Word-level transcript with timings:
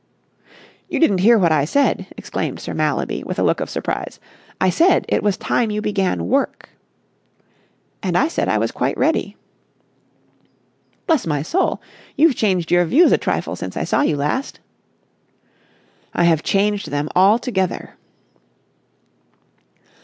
"You 0.89 0.99
didn't 0.99 1.19
hear 1.19 1.37
what 1.37 1.51
I 1.51 1.63
said," 1.63 2.07
exclaimed 2.17 2.59
Sir 2.59 2.73
Mallaby, 2.73 3.21
with 3.23 3.37
a 3.37 3.43
look 3.43 3.59
of 3.59 3.69
surprise. 3.69 4.19
"I 4.59 4.71
said 4.71 5.05
it 5.07 5.21
was 5.21 5.37
time 5.37 5.69
you 5.69 5.79
began 5.79 6.27
work." 6.27 6.69
"And 8.01 8.17
I 8.17 8.27
said 8.27 8.49
I 8.49 8.57
was 8.57 8.71
quite 8.71 8.97
ready." 8.97 9.37
"Bless 11.05 11.27
my 11.27 11.43
soul! 11.43 11.83
You've 12.17 12.33
changed 12.35 12.71
your 12.71 12.83
views 12.85 13.11
a 13.11 13.17
trifle 13.19 13.55
since 13.55 13.77
I 13.77 13.83
saw 13.83 14.01
you 14.01 14.15
last." 14.17 14.59
"I 16.15 16.23
have 16.23 16.41
changed 16.41 16.89
them 16.89 17.07
altogether." 17.15 17.95